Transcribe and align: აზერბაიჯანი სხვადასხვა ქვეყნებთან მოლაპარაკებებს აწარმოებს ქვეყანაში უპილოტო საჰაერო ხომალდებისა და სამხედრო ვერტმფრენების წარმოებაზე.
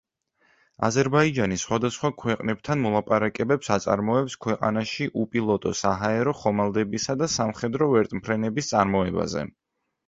აზერბაიჯანი 0.85 1.57
სხვადასხვა 1.63 2.11
ქვეყნებთან 2.21 2.81
მოლაპარაკებებს 2.85 3.69
აწარმოებს 3.77 4.39
ქვეყანაში 4.47 5.09
უპილოტო 5.27 5.75
საჰაერო 5.85 6.35
ხომალდებისა 6.43 7.19
და 7.23 7.33
სამხედრო 7.39 7.93
ვერტმფრენების 7.97 8.75
წარმოებაზე. 8.77 9.49